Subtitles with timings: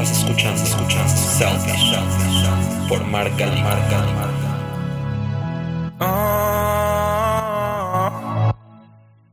[0.00, 4.14] Estás escuchando, escuchando Selfish por Marca Marca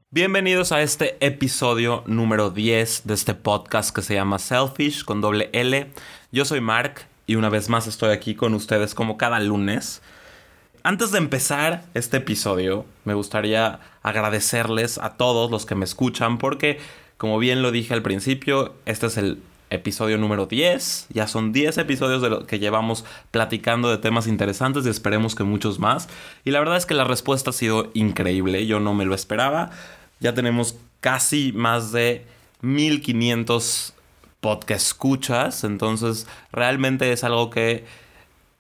[0.10, 5.52] Bienvenidos a este episodio número 10 de este podcast que se llama Selfish con doble
[5.54, 5.92] L.
[6.32, 10.02] Yo soy Mark y una vez más estoy aquí con ustedes como cada lunes.
[10.82, 16.80] Antes de empezar este episodio, me gustaría agradecerles a todos los que me escuchan porque,
[17.18, 19.38] como bien lo dije al principio, este es el
[19.76, 21.08] episodio número 10.
[21.10, 25.44] Ya son 10 episodios de lo que llevamos platicando de temas interesantes y esperemos que
[25.44, 26.10] muchos más.
[26.44, 29.70] Y la verdad es que la respuesta ha sido increíble, yo no me lo esperaba.
[30.20, 32.26] Ya tenemos casi más de
[32.62, 33.94] 1500
[34.40, 37.86] podcast escuchas, entonces realmente es algo que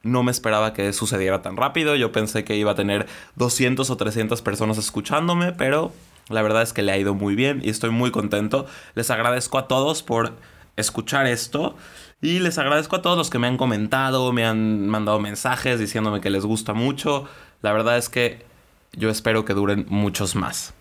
[0.03, 1.95] no me esperaba que sucediera tan rápido.
[1.95, 5.91] Yo pensé que iba a tener 200 o 300 personas escuchándome, pero
[6.29, 8.65] la verdad es que le ha ido muy bien y estoy muy contento.
[8.93, 10.33] Les agradezco a todos por
[10.75, 11.75] escuchar esto
[12.21, 16.21] y les agradezco a todos los que me han comentado, me han mandado mensajes diciéndome
[16.21, 17.27] que les gusta mucho.
[17.61, 18.45] La verdad es que
[18.93, 20.73] yo espero que duren muchos más.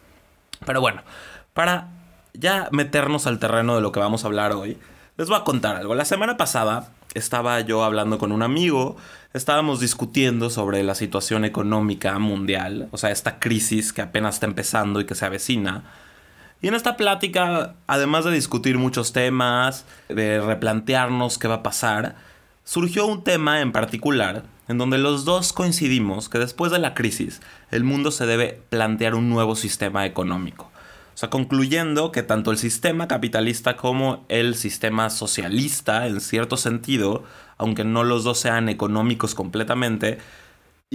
[0.64, 1.02] Pero bueno,
[1.52, 1.88] para
[2.32, 4.78] ya meternos al terreno de lo que vamos a hablar hoy,
[5.16, 5.94] les voy a contar algo.
[5.94, 8.96] La semana pasada estaba yo hablando con un amigo,
[9.32, 15.00] estábamos discutiendo sobre la situación económica mundial, o sea, esta crisis que apenas está empezando
[15.00, 15.84] y que se avecina.
[16.64, 22.16] Y en esta plática, además de discutir muchos temas, de replantearnos qué va a pasar,
[22.64, 27.42] surgió un tema en particular en donde los dos coincidimos que después de la crisis
[27.70, 30.70] el mundo se debe plantear un nuevo sistema económico.
[31.12, 37.24] O sea, concluyendo que tanto el sistema capitalista como el sistema socialista, en cierto sentido,
[37.58, 40.16] aunque no los dos sean económicos completamente,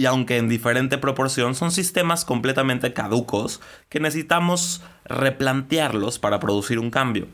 [0.00, 6.90] y aunque en diferente proporción, son sistemas completamente caducos que necesitamos replantearlos para producir un
[6.90, 7.26] cambio.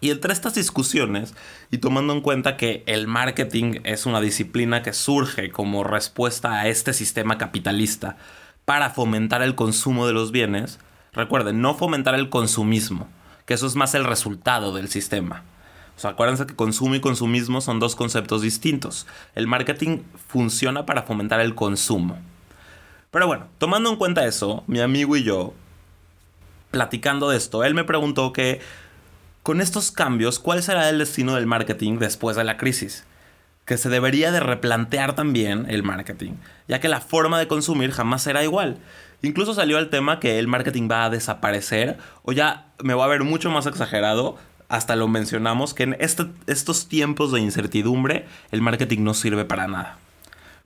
[0.00, 1.34] Y entre estas discusiones,
[1.70, 6.68] y tomando en cuenta que el marketing es una disciplina que surge como respuesta a
[6.68, 8.16] este sistema capitalista
[8.64, 10.78] para fomentar el consumo de los bienes,
[11.12, 13.08] Recuerden, no fomentar el consumismo,
[13.44, 15.44] que eso es más el resultado del sistema.
[15.96, 19.06] O sea, acuérdense que consumo y consumismo son dos conceptos distintos.
[19.34, 22.18] El marketing funciona para fomentar el consumo.
[23.10, 25.54] Pero bueno, tomando en cuenta eso, mi amigo y yo,
[26.72, 28.60] platicando de esto, él me preguntó que
[29.44, 33.04] con estos cambios, ¿cuál será el destino del marketing después de la crisis?
[33.66, 36.32] Que se debería de replantear también el marketing,
[36.66, 38.78] ya que la forma de consumir jamás será igual.
[39.22, 43.08] Incluso salió el tema que el marketing va a desaparecer o ya me va a
[43.08, 44.38] ver mucho más exagerado.
[44.74, 49.68] Hasta lo mencionamos que en este, estos tiempos de incertidumbre el marketing no sirve para
[49.68, 49.98] nada.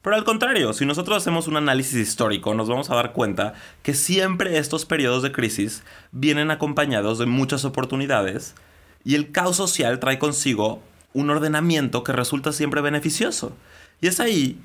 [0.01, 3.53] Pero al contrario, si nosotros hacemos un análisis histórico, nos vamos a dar cuenta
[3.83, 8.55] que siempre estos periodos de crisis vienen acompañados de muchas oportunidades
[9.05, 10.83] y el caos social trae consigo
[11.13, 13.53] un ordenamiento que resulta siempre beneficioso.
[14.01, 14.59] Y es ahí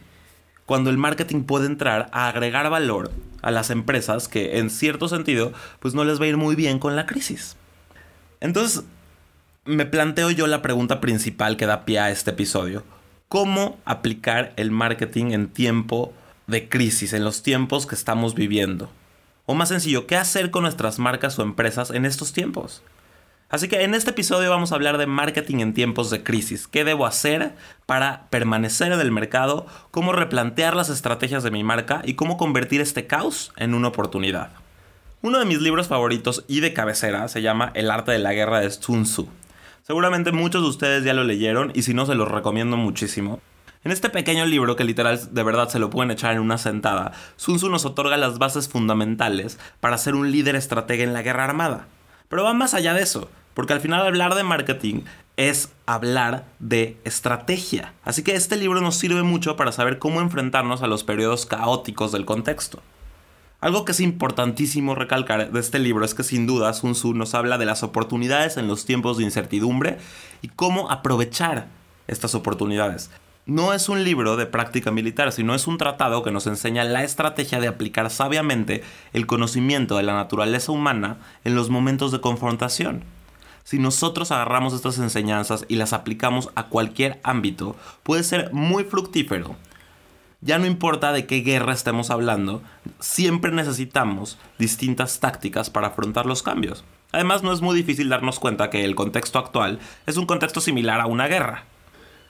[0.66, 3.12] cuando el marketing puede entrar a agregar valor
[3.42, 6.80] a las empresas que en cierto sentido pues no les va a ir muy bien
[6.80, 7.58] con la crisis.
[8.40, 8.86] Entonces
[9.66, 12.84] me planteo yo la pregunta principal que da pie a este episodio.
[13.30, 16.14] ¿Cómo aplicar el marketing en tiempo
[16.48, 18.90] de crisis, en los tiempos que estamos viviendo?
[19.46, 22.84] O más sencillo, ¿qué hacer con nuestras marcas o empresas en estos tiempos?
[23.50, 26.68] Así que en este episodio vamos a hablar de marketing en tiempos de crisis.
[26.68, 29.68] ¿Qué debo hacer para permanecer en el mercado?
[29.92, 32.02] ¿Cómo replantear las estrategias de mi marca?
[32.04, 34.52] Y cómo convertir este caos en una oportunidad.
[35.22, 38.60] Uno de mis libros favoritos y de cabecera se llama El arte de la guerra
[38.60, 39.30] de Sun Tzu.
[39.84, 43.42] Seguramente muchos de ustedes ya lo leyeron y si no se los recomiendo muchísimo.
[43.84, 47.12] En este pequeño libro, que literal de verdad se lo pueden echar en una sentada,
[47.36, 51.44] Sun Tzu nos otorga las bases fundamentales para ser un líder estratega en la guerra
[51.44, 51.88] armada.
[52.30, 53.30] Pero va más allá de eso.
[53.54, 55.02] Porque al final hablar de marketing
[55.36, 57.94] es hablar de estrategia.
[58.04, 62.14] Así que este libro nos sirve mucho para saber cómo enfrentarnos a los periodos caóticos
[62.14, 62.82] del contexto.
[63.64, 67.34] Algo que es importantísimo recalcar de este libro es que sin duda Sun Tzu nos
[67.34, 70.00] habla de las oportunidades en los tiempos de incertidumbre
[70.42, 71.68] y cómo aprovechar
[72.08, 73.10] estas oportunidades.
[73.46, 77.06] No es un libro de práctica militar, sino es un tratado que nos enseña la
[77.06, 78.84] estrategia de aplicar sabiamente
[79.14, 81.16] el conocimiento de la naturaleza humana
[81.46, 83.06] en los momentos de confrontación.
[83.64, 89.56] Si nosotros agarramos estas enseñanzas y las aplicamos a cualquier ámbito, puede ser muy fructífero.
[90.46, 92.62] Ya no importa de qué guerra estemos hablando,
[93.00, 96.84] siempre necesitamos distintas tácticas para afrontar los cambios.
[97.14, 101.00] Además, no es muy difícil darnos cuenta que el contexto actual es un contexto similar
[101.00, 101.64] a una guerra.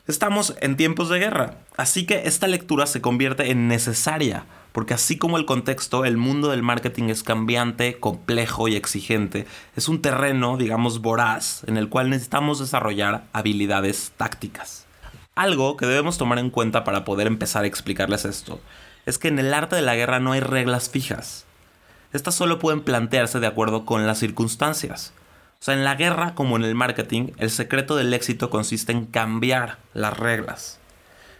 [0.06, 5.18] Estamos en tiempos de guerra, así que esta lectura se convierte en necesaria, porque así
[5.18, 9.48] como el contexto, el mundo del marketing es cambiante, complejo y exigente.
[9.76, 14.86] Es un terreno, digamos, voraz, en el cual necesitamos desarrollar habilidades tácticas.
[15.36, 18.62] Algo que debemos tomar en cuenta para poder empezar a explicarles esto
[19.08, 21.46] es que en el arte de la guerra no hay reglas fijas.
[22.14, 25.12] Estas solo pueden plantearse de acuerdo con las circunstancias.
[25.60, 29.08] O sea, en la guerra como en el marketing, el secreto del éxito consiste en
[29.08, 30.80] cambiar las reglas.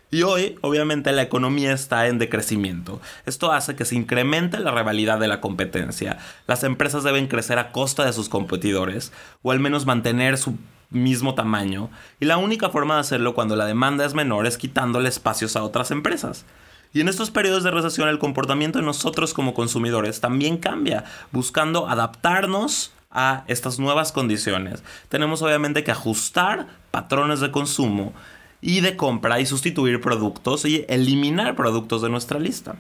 [0.10, 3.02] Y hoy, obviamente, la economía está en decrecimiento.
[3.26, 6.20] Esto hace que se incremente la rivalidad de la competencia.
[6.48, 9.12] Las empresas deben crecer a costa de sus competidores,
[9.42, 10.58] o al menos mantener su
[10.94, 11.90] mismo tamaño.
[12.20, 15.64] Y la única forma de hacerlo cuando la demanda es menor es quitándole espacios a
[15.64, 16.46] otras empresas.
[16.94, 21.90] Y en estos periodos de recesión el comportamiento de nosotros como consumidores también cambia, buscando
[21.90, 24.84] adaptarnos a estas nuevas condiciones.
[25.10, 28.14] Tenemos obviamente que ajustar patrones de consumo
[28.62, 32.76] y de compra y sustituir productos y eliminar productos de nuestra lista.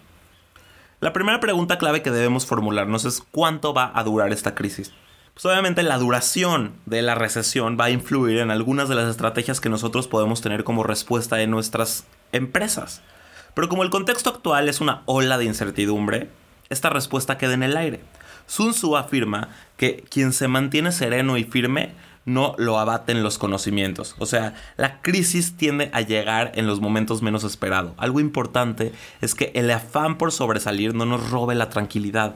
[1.01, 4.93] La primera pregunta clave que debemos formularnos es cuánto va a durar esta crisis.
[5.33, 9.59] Pues obviamente la duración de la recesión va a influir en algunas de las estrategias
[9.59, 13.01] que nosotros podemos tener como respuesta en nuestras empresas.
[13.55, 16.29] Pero como el contexto actual es una ola de incertidumbre,
[16.69, 18.01] esta respuesta queda en el aire.
[18.45, 21.93] Sun Tzu afirma que quien se mantiene sereno y firme
[22.25, 24.15] no lo abaten los conocimientos.
[24.19, 27.93] O sea, la crisis tiende a llegar en los momentos menos esperados.
[27.97, 32.35] Algo importante es que el afán por sobresalir no nos robe la tranquilidad,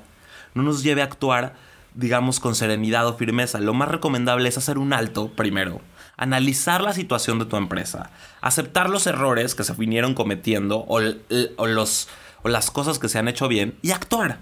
[0.55, 1.53] no nos lleve a actuar,
[1.97, 3.59] digamos, con serenidad o firmeza.
[3.59, 5.81] Lo más recomendable es hacer un alto primero,
[6.15, 12.07] analizar la situación de tu empresa, aceptar los errores que se vinieron cometiendo o, los,
[12.43, 14.37] o las cosas que se han hecho bien y actuar.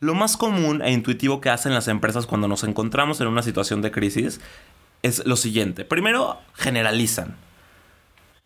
[0.00, 3.80] Lo más común e intuitivo que hacen las empresas cuando nos encontramos en una situación
[3.80, 4.40] de crisis
[5.02, 5.84] es lo siguiente.
[5.84, 7.36] Primero, generalizan.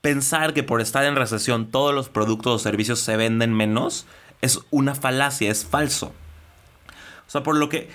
[0.02, 4.04] Pensar que por estar en recesión todos los productos o servicios se venden menos
[4.42, 6.12] es una falacia, es falso.
[7.26, 7.88] O sea, por lo que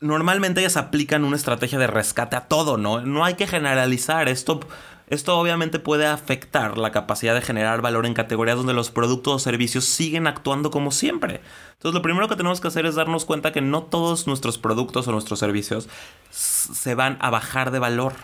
[0.00, 3.00] normalmente ellas aplican una estrategia de rescate a todo, ¿no?
[3.00, 4.28] No hay que generalizar.
[4.28, 4.60] Esto
[5.08, 9.38] esto obviamente puede afectar la capacidad de generar valor en categorías donde los productos o
[9.38, 11.40] servicios siguen actuando como siempre.
[11.74, 15.06] Entonces lo primero que tenemos que hacer es darnos cuenta que no todos nuestros productos
[15.06, 15.88] o nuestros servicios
[16.30, 18.14] se van a bajar de valor.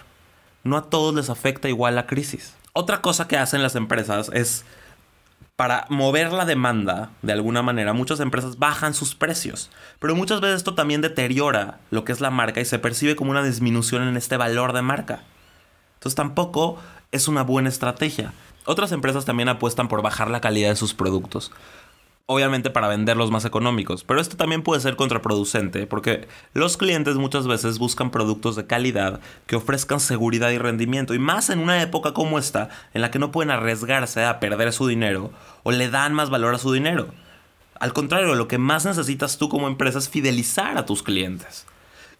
[0.64, 2.56] No a todos les afecta igual la crisis.
[2.72, 4.64] Otra cosa que hacen las empresas es
[5.62, 9.70] para mover la demanda, de alguna manera, muchas empresas bajan sus precios.
[10.00, 13.30] Pero muchas veces esto también deteriora lo que es la marca y se percibe como
[13.30, 15.22] una disminución en este valor de marca.
[15.94, 16.80] Entonces tampoco
[17.12, 18.32] es una buena estrategia.
[18.64, 21.52] Otras empresas también apuestan por bajar la calidad de sus productos.
[22.26, 27.48] Obviamente para venderlos más económicos, pero esto también puede ser contraproducente porque los clientes muchas
[27.48, 32.14] veces buscan productos de calidad que ofrezcan seguridad y rendimiento y más en una época
[32.14, 35.32] como esta en la que no pueden arriesgarse a perder su dinero
[35.64, 37.08] o le dan más valor a su dinero.
[37.80, 41.66] Al contrario, lo que más necesitas tú como empresa es fidelizar a tus clientes.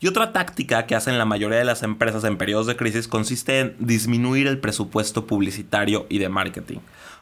[0.03, 3.61] Y otra táctica que hacen la mayoría de las empresas en periodos de crisis consiste
[3.61, 6.79] en disminuir el presupuesto publicitario y de marketing.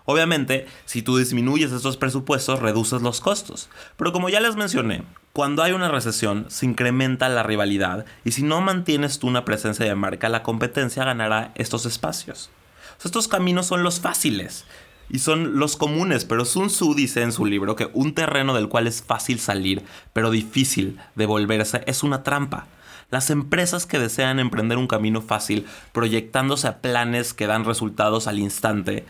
[0.07, 3.69] Obviamente, si tú disminuyes estos presupuestos, reduces los costos.
[3.99, 5.03] Pero como ya les mencioné,
[5.35, 9.85] cuando hay una recesión se incrementa la rivalidad y si no mantienes tú una presencia
[9.85, 12.49] de marca, la competencia ganará estos espacios.
[13.05, 14.65] Estos caminos son los fáciles
[15.11, 18.69] y son los comunes, pero Sun Tzu dice en su libro que un terreno del
[18.69, 22.67] cual es fácil salir, pero difícil de volverse, es una trampa.
[23.11, 28.39] Las empresas que desean emprender un camino fácil, proyectándose a planes que dan resultados al
[28.39, 29.05] instante,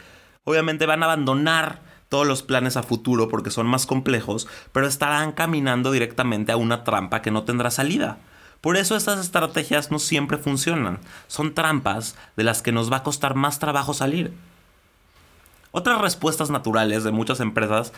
[0.45, 5.33] obviamente van a abandonar todos los planes a futuro porque son más complejos, pero estarán
[5.33, 8.19] caminando directamente a una trampa que no tendrá salida.
[8.61, 10.99] Por eso estas estrategias no siempre funcionan.
[11.29, 14.33] Son trampas de las que nos va a costar más trabajo salir.
[15.73, 17.93] Otras respuestas naturales de muchas empresas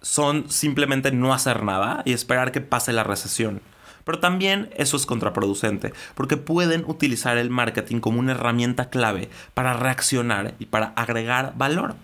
[0.00, 3.60] son simplemente no hacer nada y esperar que pase la recesión.
[4.04, 9.74] Pero también eso es contraproducente, porque pueden utilizar el marketing como una herramienta clave para
[9.74, 11.94] reaccionar y para agregar valor.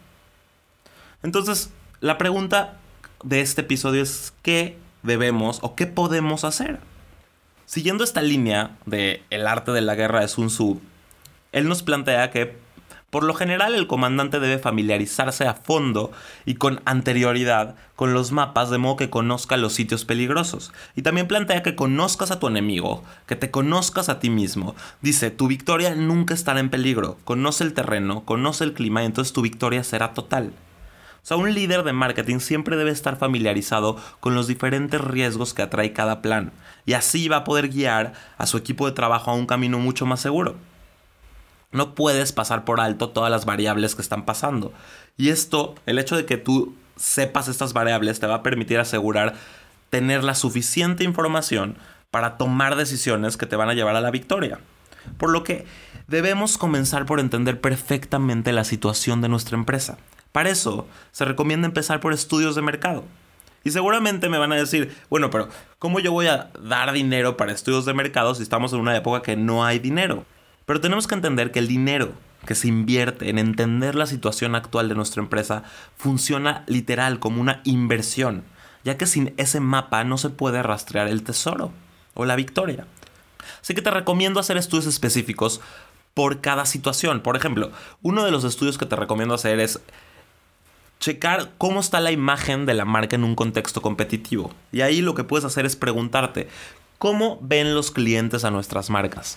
[1.22, 1.70] Entonces,
[2.00, 2.76] la pregunta
[3.24, 6.80] de este episodio es ¿qué debemos o qué podemos hacer?
[7.64, 10.80] Siguiendo esta línea de el arte de la guerra de Sun Tzu,
[11.52, 12.56] él nos plantea que
[13.16, 16.12] por lo general, el comandante debe familiarizarse a fondo
[16.44, 20.70] y con anterioridad con los mapas de modo que conozca los sitios peligrosos.
[20.94, 24.76] Y también plantea que conozcas a tu enemigo, que te conozcas a ti mismo.
[25.00, 27.16] Dice, tu victoria nunca estará en peligro.
[27.24, 30.52] Conoce el terreno, conoce el clima y entonces tu victoria será total.
[31.22, 35.62] O sea, un líder de marketing siempre debe estar familiarizado con los diferentes riesgos que
[35.62, 36.52] atrae cada plan.
[36.84, 40.04] Y así va a poder guiar a su equipo de trabajo a un camino mucho
[40.04, 40.56] más seguro.
[41.72, 44.72] No puedes pasar por alto todas las variables que están pasando.
[45.16, 49.34] Y esto, el hecho de que tú sepas estas variables, te va a permitir asegurar
[49.90, 51.76] tener la suficiente información
[52.10, 54.58] para tomar decisiones que te van a llevar a la victoria.
[55.18, 55.66] Por lo que
[56.08, 59.98] debemos comenzar por entender perfectamente la situación de nuestra empresa.
[60.32, 63.04] Para eso, se recomienda empezar por estudios de mercado.
[63.64, 67.52] Y seguramente me van a decir, bueno, pero ¿cómo yo voy a dar dinero para
[67.52, 70.24] estudios de mercado si estamos en una época que no hay dinero?
[70.66, 72.12] Pero tenemos que entender que el dinero
[72.44, 75.62] que se invierte en entender la situación actual de nuestra empresa
[75.96, 78.44] funciona literal como una inversión,
[78.84, 81.72] ya que sin ese mapa no se puede rastrear el tesoro
[82.14, 82.86] o la victoria.
[83.62, 85.60] Así que te recomiendo hacer estudios específicos
[86.14, 87.20] por cada situación.
[87.20, 87.70] Por ejemplo,
[88.02, 89.80] uno de los estudios que te recomiendo hacer es
[90.98, 94.52] checar cómo está la imagen de la marca en un contexto competitivo.
[94.72, 96.48] Y ahí lo que puedes hacer es preguntarte,
[96.98, 99.36] ¿cómo ven los clientes a nuestras marcas?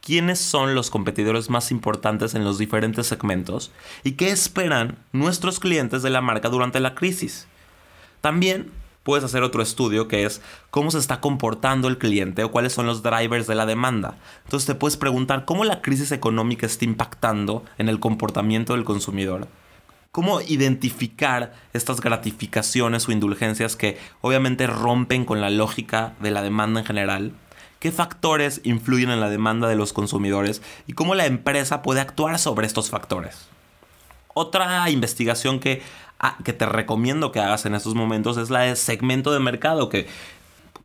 [0.00, 3.70] Quiénes son los competidores más importantes en los diferentes segmentos
[4.04, 7.46] y qué esperan nuestros clientes de la marca durante la crisis.
[8.20, 8.70] También
[9.08, 12.86] puedes hacer otro estudio que es cómo se está comportando el cliente o cuáles son
[12.86, 14.18] los drivers de la demanda.
[14.44, 19.48] Entonces te puedes preguntar cómo la crisis económica está impactando en el comportamiento del consumidor.
[20.12, 26.80] Cómo identificar estas gratificaciones o indulgencias que obviamente rompen con la lógica de la demanda
[26.80, 27.32] en general
[27.78, 32.38] qué factores influyen en la demanda de los consumidores y cómo la empresa puede actuar
[32.38, 33.48] sobre estos factores.
[34.34, 35.82] Otra investigación que,
[36.18, 39.88] ah, que te recomiendo que hagas en estos momentos es la de segmento de mercado,
[39.88, 40.06] que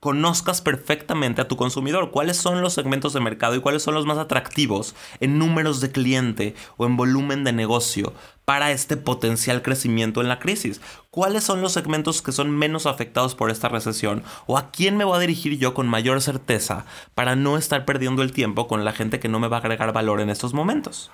[0.04, 4.06] conozcas perfectamente a tu consumidor, cuáles son los segmentos de mercado y cuáles son los
[4.06, 10.20] más atractivos en números de cliente o en volumen de negocio para este potencial crecimiento
[10.20, 10.82] en la crisis.
[11.10, 14.24] ¿Cuáles son los segmentos que son menos afectados por esta recesión?
[14.46, 18.24] ¿O a quién me voy a dirigir yo con mayor certeza para no estar perdiendo
[18.24, 21.12] el tiempo con la gente que no me va a agregar valor en estos momentos?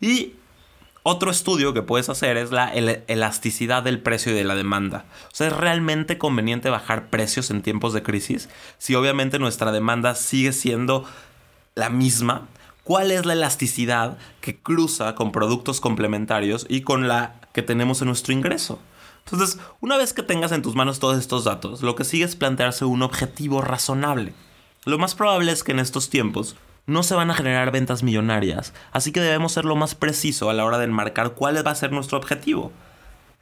[0.00, 0.32] Y
[1.04, 5.04] otro estudio que puedes hacer es la elasticidad del precio y de la demanda.
[5.26, 8.48] O sea, ¿es realmente conveniente bajar precios en tiempos de crisis?
[8.78, 11.04] Si obviamente nuestra demanda sigue siendo
[11.74, 12.46] la misma,
[12.84, 18.06] ¿cuál es la elasticidad que cruza con productos complementarios y con la que tenemos en
[18.06, 18.78] nuestro ingreso?
[19.24, 22.36] Entonces, una vez que tengas en tus manos todos estos datos, lo que sigue es
[22.36, 24.34] plantearse un objetivo razonable.
[24.84, 28.74] Lo más probable es que en estos tiempos no se van a generar ventas millonarias,
[28.92, 31.76] así que debemos ser lo más preciso a la hora de enmarcar cuál va a
[31.76, 32.72] ser nuestro objetivo.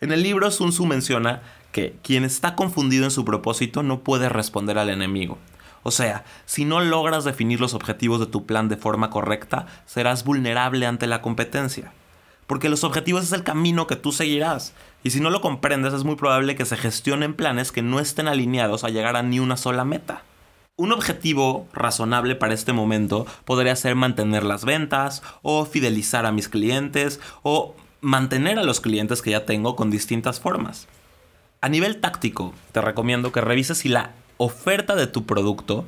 [0.01, 1.43] En el libro Sun Tzu menciona
[1.73, 5.39] que quien está confundido en su propósito no puede responder al enemigo.
[5.83, 10.25] O sea, si no logras definir los objetivos de tu plan de forma correcta, serás
[10.25, 11.93] vulnerable ante la competencia.
[12.47, 14.75] Porque los objetivos es el camino que tú seguirás.
[15.03, 18.29] Y si no lo comprendes, es muy probable que se gestionen planes que no estén
[18.29, 20.23] alineados a llegar a ni una sola meta.
[20.81, 26.49] Un objetivo razonable para este momento podría ser mantener las ventas o fidelizar a mis
[26.49, 30.89] clientes o mantener a los clientes que ya tengo con distintas formas.
[31.61, 35.85] A nivel táctico, te recomiendo que revises si la oferta de tu producto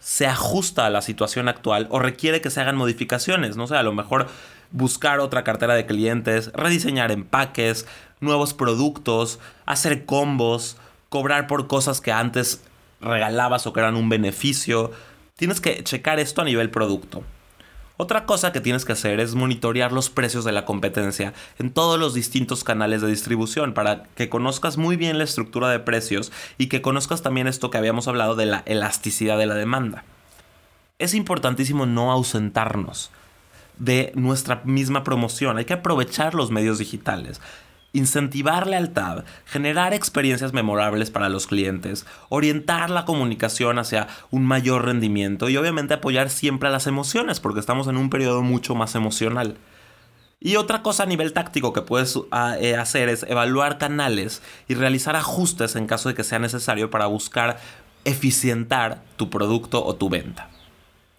[0.00, 3.56] se ajusta a la situación actual o requiere que se hagan modificaciones.
[3.56, 4.26] No sé, a lo mejor
[4.72, 7.86] buscar otra cartera de clientes, rediseñar empaques,
[8.18, 10.76] nuevos productos, hacer combos,
[11.08, 12.64] cobrar por cosas que antes
[13.02, 14.92] regalabas o que eran un beneficio.
[15.36, 17.22] Tienes que checar esto a nivel producto.
[17.98, 22.00] Otra cosa que tienes que hacer es monitorear los precios de la competencia en todos
[22.00, 26.66] los distintos canales de distribución para que conozcas muy bien la estructura de precios y
[26.66, 30.04] que conozcas también esto que habíamos hablado de la elasticidad de la demanda.
[30.98, 33.10] Es importantísimo no ausentarnos
[33.78, 37.40] de nuestra misma promoción, hay que aprovechar los medios digitales
[37.92, 45.48] incentivar lealtad, generar experiencias memorables para los clientes, orientar la comunicación hacia un mayor rendimiento
[45.48, 49.56] y obviamente apoyar siempre a las emociones porque estamos en un periodo mucho más emocional.
[50.40, 54.74] Y otra cosa a nivel táctico que puedes ah, eh, hacer es evaluar canales y
[54.74, 57.58] realizar ajustes en caso de que sea necesario para buscar
[58.04, 60.50] eficientar tu producto o tu venta.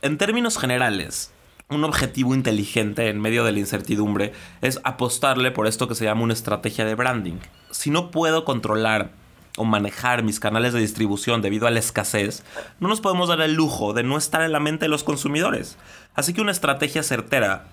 [0.01, 1.32] En términos generales,
[1.75, 6.23] un objetivo inteligente en medio de la incertidumbre es apostarle por esto que se llama
[6.23, 7.39] una estrategia de branding.
[7.71, 9.11] Si no puedo controlar
[9.57, 12.43] o manejar mis canales de distribución debido a la escasez,
[12.79, 15.77] no nos podemos dar el lujo de no estar en la mente de los consumidores.
[16.15, 17.65] Así que una estrategia certera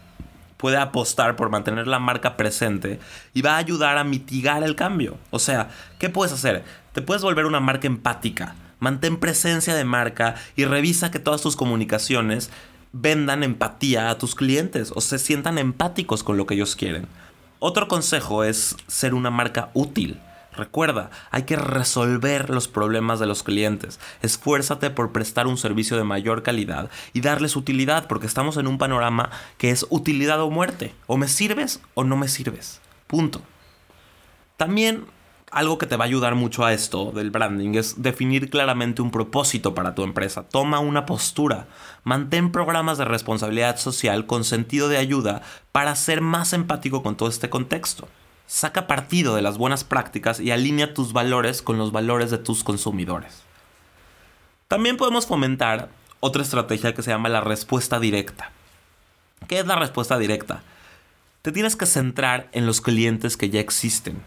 [0.56, 3.00] puede apostar por mantener la marca presente
[3.32, 5.16] y va a ayudar a mitigar el cambio.
[5.30, 6.64] O sea, ¿qué puedes hacer?
[6.92, 8.54] Te puedes volver una marca empática.
[8.78, 12.50] Mantén presencia de marca y revisa que todas tus comunicaciones
[12.92, 17.06] vendan empatía a tus clientes o se sientan empáticos con lo que ellos quieren.
[17.58, 20.18] Otro consejo es ser una marca útil.
[20.52, 24.00] Recuerda, hay que resolver los problemas de los clientes.
[24.20, 28.78] Esfuérzate por prestar un servicio de mayor calidad y darles utilidad, porque estamos en un
[28.78, 30.92] panorama que es utilidad o muerte.
[31.06, 32.80] O me sirves o no me sirves.
[33.06, 33.42] Punto.
[34.56, 35.04] También
[35.50, 39.10] algo que te va a ayudar mucho a esto del branding es definir claramente un
[39.10, 40.44] propósito para tu empresa.
[40.48, 41.66] Toma una postura.
[42.04, 45.42] Mantén programas de responsabilidad social con sentido de ayuda
[45.72, 48.08] para ser más empático con todo este contexto.
[48.46, 52.64] Saca partido de las buenas prácticas y alinea tus valores con los valores de tus
[52.64, 53.42] consumidores.
[54.68, 55.88] También podemos fomentar
[56.20, 58.52] otra estrategia que se llama la respuesta directa.
[59.48, 60.62] ¿Qué es la respuesta directa?
[61.42, 64.22] Te tienes que centrar en los clientes que ya existen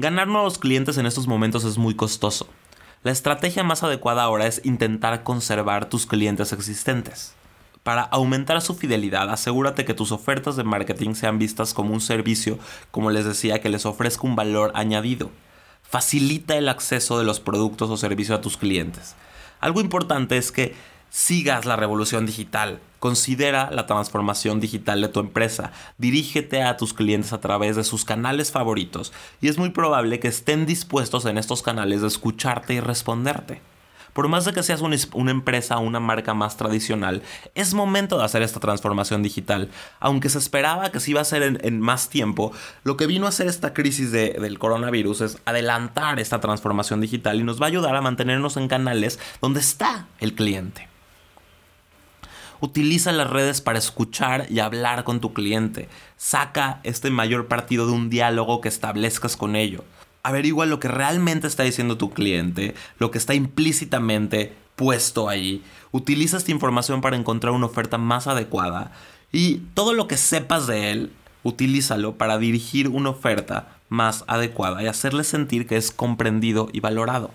[0.00, 2.48] Ganar nuevos clientes en estos momentos es muy costoso.
[3.02, 7.34] La estrategia más adecuada ahora es intentar conservar tus clientes existentes.
[7.82, 12.58] Para aumentar su fidelidad, asegúrate que tus ofertas de marketing sean vistas como un servicio,
[12.90, 15.30] como les decía, que les ofrezca un valor añadido.
[15.82, 19.16] Facilita el acceso de los productos o servicios a tus clientes.
[19.60, 20.74] Algo importante es que
[21.10, 22.80] sigas la revolución digital.
[22.98, 25.72] Considera la transformación digital de tu empresa.
[25.98, 30.28] Dirígete a tus clientes a través de sus canales favoritos y es muy probable que
[30.28, 33.60] estén dispuestos en estos canales de escucharte y responderte.
[34.12, 37.22] Por más de que seas una, empresa o una marca más tradicional,
[37.54, 39.70] es momento de hacer esta transformación digital.
[40.00, 42.52] Aunque se esperaba que se iba a hacer en, más tiempo,
[42.82, 47.44] lo que vino a hacer esta crisis del coronavirus es adelantar esta transformación digital y
[47.44, 50.89] nos va a ayudar a mantenernos en canales donde está el cliente.
[52.60, 55.88] Utiliza las redes para escuchar y hablar con tu cliente.
[56.16, 59.84] Saca este mayor partido de un diálogo que establezcas con ello.
[60.22, 65.62] Averigua lo que realmente está diciendo tu cliente, lo que está implícitamente puesto ahí.
[65.90, 68.92] Utiliza esta información para encontrar una oferta más adecuada
[69.32, 71.12] y todo lo que sepas de él,
[71.42, 77.30] utilízalo para dirigir una oferta más adecuada y hacerle sentir que es comprendido y valorado.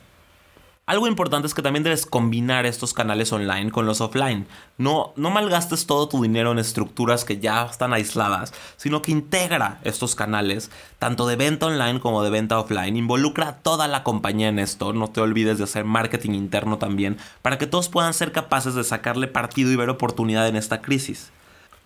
[0.87, 4.45] Algo importante es que también debes combinar estos canales online con los offline.
[4.77, 9.79] No, no malgastes todo tu dinero en estructuras que ya están aisladas, sino que integra
[9.83, 12.97] estos canales, tanto de venta online como de venta offline.
[12.97, 14.93] Involucra a toda la compañía en esto.
[14.93, 18.83] No te olvides de hacer marketing interno también, para que todos puedan ser capaces de
[18.83, 21.31] sacarle partido y ver oportunidad en esta crisis.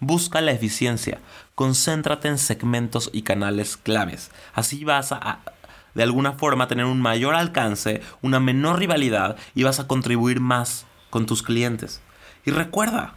[0.02, 1.20] Busca la eficiencia,
[1.56, 4.30] concéntrate en segmentos y canales claves.
[4.54, 5.40] Así vas a
[5.94, 10.86] de alguna forma tener un mayor alcance, una menor rivalidad y vas a contribuir más
[11.10, 12.02] con tus clientes.
[12.46, 13.16] Y recuerda,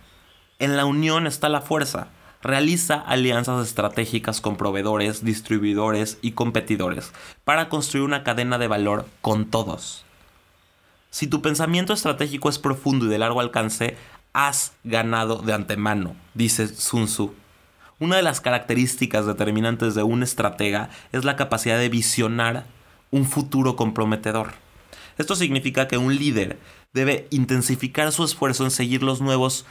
[0.58, 2.08] en la unión está la fuerza.
[2.42, 7.12] Realiza alianzas estratégicas con proveedores, distribuidores y competidores
[7.44, 10.04] para construir una cadena de valor con todos.
[11.10, 13.96] Si tu pensamiento estratégico es profundo y de largo alcance,
[14.32, 17.34] has ganado de antemano, dice Sun Tzu.
[18.02, 22.64] Una de las características determinantes de un estratega es la capacidad de visionar
[23.12, 24.54] un futuro comprometedor.
[25.18, 26.58] Esto significa que un líder
[26.92, 29.66] debe intensificar su esfuerzo en seguir los nuevos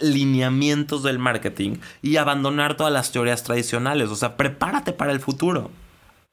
[0.00, 4.10] lineamientos del marketing y abandonar todas las teorías tradicionales.
[4.10, 5.72] O sea, prepárate para el futuro.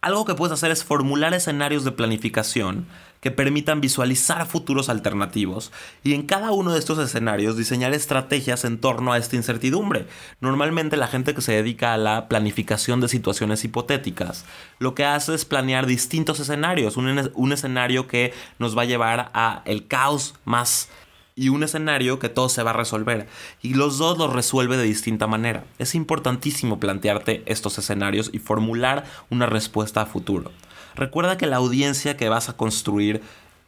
[0.05, 2.85] Algo que puedes hacer es formular escenarios de planificación
[3.21, 5.71] que permitan visualizar futuros alternativos
[6.03, 10.05] y en cada uno de estos escenarios diseñar estrategias en torno a esta incertidumbre.
[10.41, 14.45] Normalmente la gente que se dedica a la planificación de situaciones hipotéticas
[14.77, 19.31] lo que hace es planear distintos escenarios, un, un escenario que nos va a llevar
[19.33, 20.87] a el caos más
[21.36, 23.28] y un escenario que todo se va a resolver.
[23.62, 25.65] Y los dos los resuelve de distinta manera.
[25.80, 30.52] Es importantísimo plantearte estos escenarios y formular una respuesta a futuro.
[30.95, 33.21] Recuerda que la audiencia que vas a construir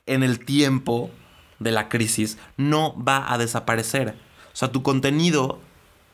[0.05, 1.11] en el tiempo
[1.59, 4.15] de la crisis no va a desaparecer.
[4.53, 5.59] O sea, tu contenido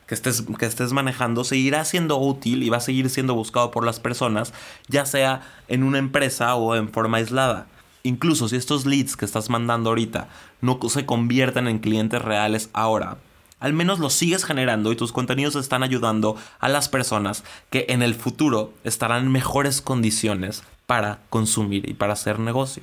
[0.08, 3.86] que estés, que estés manejando seguirá siendo útil y va a seguir siendo buscado por
[3.86, 4.52] las personas,
[4.88, 7.68] ya sea en una empresa o en forma aislada.
[8.06, 10.28] Incluso si estos leads que estás mandando ahorita
[10.60, 13.16] no se convierten en clientes reales ahora,
[13.60, 18.02] al menos los sigues generando y tus contenidos están ayudando a las personas que en
[18.02, 22.82] el futuro estarán en mejores condiciones para consumir y para hacer negocio.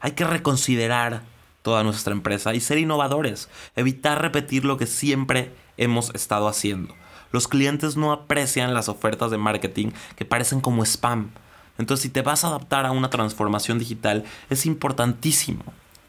[0.00, 1.22] Hay que reconsiderar
[1.62, 6.96] toda nuestra empresa y ser innovadores, evitar repetir lo que siempre hemos estado haciendo.
[7.30, 11.30] Los clientes no aprecian las ofertas de marketing que parecen como spam
[11.80, 15.64] entonces, si te vas a adaptar a una transformación digital, es importantísimo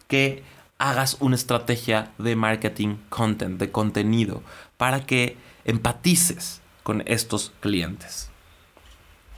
[0.07, 0.43] que
[0.77, 4.43] hagas una estrategia de marketing content, de contenido,
[4.77, 8.29] para que empatices con estos clientes.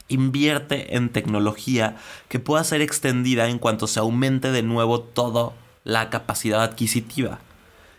[0.08, 1.98] Invierte en tecnología
[2.30, 7.40] que pueda ser extendida en cuanto se aumente de nuevo toda la capacidad adquisitiva.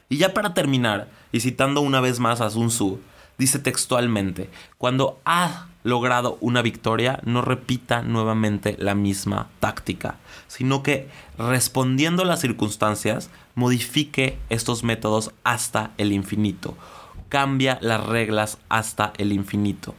[0.08, 3.00] Y ya para terminar, y citando una vez más a Sun Tzu,
[3.36, 10.16] Dice textualmente, cuando ha logrado una victoria, no repita nuevamente la misma táctica,
[10.48, 16.74] sino que respondiendo a las circunstancias, modifique estos métodos hasta el infinito.
[17.28, 19.94] Cambia las reglas hasta el infinito.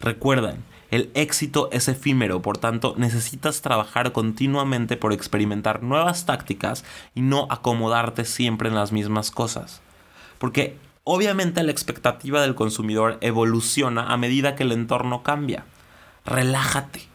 [0.00, 6.84] Recuerden, el éxito es efímero, por tanto necesitas trabajar continuamente por experimentar nuevas tácticas
[7.16, 9.80] y no acomodarte siempre en las mismas cosas.
[10.38, 15.64] Porque obviamente la expectativa del consumidor evoluciona a medida que el entorno cambia.
[16.24, 17.06] Relájate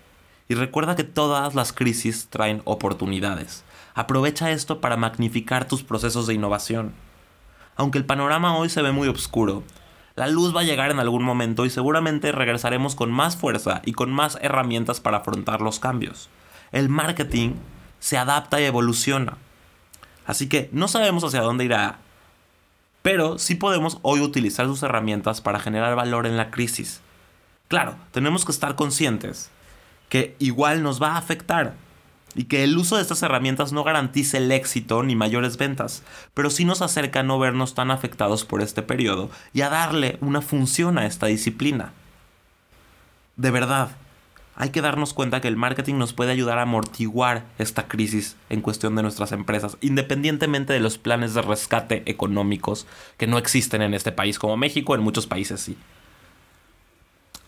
[0.48, 3.64] y recuerda que todas las crisis traen oportunidades.
[3.96, 6.94] Aprovecha esto para magnificar tus procesos de innovación.
[7.76, 9.64] Aunque el panorama hoy se ve muy oscuro,
[10.16, 13.94] la luz va a llegar en algún momento y seguramente regresaremos con más fuerza y
[13.94, 16.30] con más herramientas para afrontar los cambios.
[16.72, 17.54] El marketing
[18.00, 19.38] se adapta y evoluciona.
[20.26, 22.00] Así que no sabemos hacia dónde irá,
[23.02, 27.02] pero sí podemos hoy utilizar sus herramientas para generar valor en la crisis.
[27.68, 29.50] Claro, tenemos que estar conscientes
[30.10, 31.76] que igual nos va a afectar
[32.36, 36.50] y que el uso de estas herramientas no garantice el éxito ni mayores ventas, pero
[36.50, 40.42] sí nos acerca a no vernos tan afectados por este periodo y a darle una
[40.42, 41.94] función a esta disciplina.
[43.36, 43.92] De verdad,
[44.60, 48.60] hay que darnos cuenta que el marketing nos puede ayudar a amortiguar esta crisis en
[48.60, 53.94] cuestión de nuestras empresas, independientemente de los planes de rescate económicos que no existen en
[53.94, 55.78] este país como México, en muchos países sí.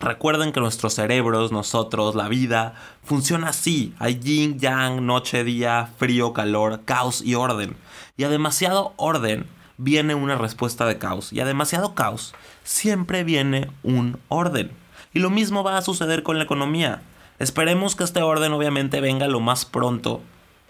[0.00, 3.94] Recuerden que nuestros cerebros, nosotros, la vida, funciona así.
[3.98, 7.76] Hay yin, yang, noche, día, frío, calor, caos y orden.
[8.16, 9.46] Y a demasiado orden
[9.76, 11.30] viene una respuesta de caos.
[11.30, 14.81] Y a demasiado caos siempre viene un orden.
[15.12, 17.02] Y lo mismo va a suceder con la economía.
[17.38, 20.22] Esperemos que este orden obviamente venga lo más pronto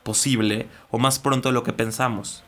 [0.03, 2.43] posible o más pronto de lo que pensamos.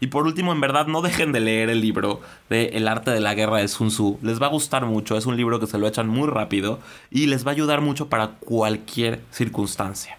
[0.00, 3.20] Y por último, en verdad, no dejen de leer el libro de El arte de
[3.20, 4.18] la guerra de Sun Tzu.
[4.22, 6.78] Les va a gustar mucho, es un libro que se lo echan muy rápido
[7.10, 10.18] y les va a ayudar mucho para cualquier circunstancia.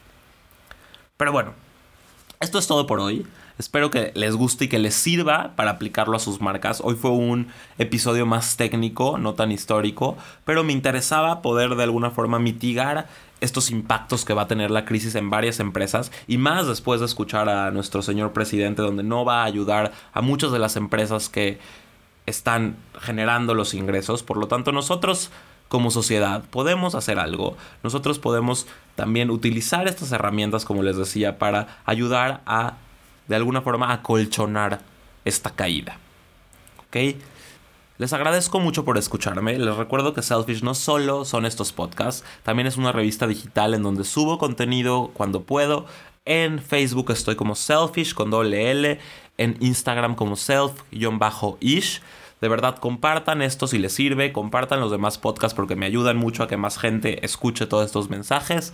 [1.18, 1.54] Pero bueno,
[2.40, 3.26] esto es todo por hoy.
[3.58, 6.82] Espero que les guste y que les sirva para aplicarlo a sus marcas.
[6.84, 12.12] Hoy fue un episodio más técnico, no tan histórico, pero me interesaba poder de alguna
[12.12, 13.08] forma mitigar
[13.40, 17.06] estos impactos que va a tener la crisis en varias empresas y más después de
[17.06, 21.30] escuchar a nuestro señor presidente donde no va a ayudar a muchas de las empresas
[21.30, 21.60] que
[22.26, 24.22] están generando los ingresos.
[24.22, 25.32] Por lo tanto, nosotros
[25.70, 27.56] como sociedad podemos hacer algo.
[27.84, 32.76] Nosotros podemos también utilizar estas herramientas, como les decía, para ayudar a
[33.28, 34.82] de alguna forma acolchonar
[35.24, 35.98] esta caída.
[36.88, 37.16] ¿Ok?
[37.98, 39.58] Les agradezco mucho por escucharme.
[39.58, 43.84] Les recuerdo que Selfish no solo son estos podcasts, también es una revista digital en
[43.84, 45.86] donde subo contenido cuando puedo.
[46.26, 49.00] En Facebook estoy como Selfish con doble L,
[49.38, 52.02] en Instagram como self-ish.
[52.42, 56.44] De verdad, compartan esto si les sirve, compartan los demás podcasts porque me ayudan mucho
[56.44, 58.74] a que más gente escuche todos estos mensajes.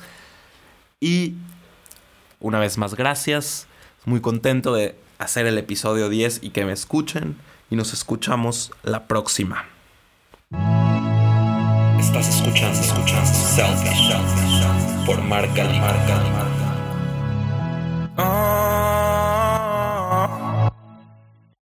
[0.99, 1.35] Y
[2.39, 3.67] una vez más, gracias.
[4.05, 7.37] Muy contento de hacer el episodio 10 y que me escuchen.
[7.69, 9.65] Y nos escuchamos la próxima.
[11.99, 16.50] Estás escuchando, escuchando Selfish, por Marca Marca.